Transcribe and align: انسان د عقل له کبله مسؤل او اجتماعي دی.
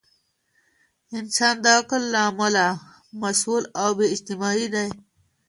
انسان 1.17 1.55
د 1.63 1.65
عقل 1.77 2.03
له 2.13 2.23
کبله 2.37 2.65
مسؤل 3.21 3.63
او 3.83 3.91
اجتماعي 4.15 4.67
دی. 4.73 4.87